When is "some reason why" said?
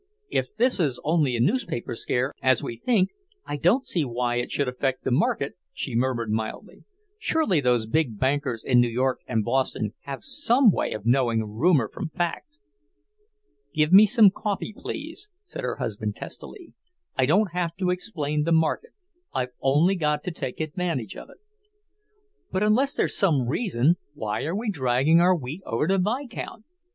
23.15-24.45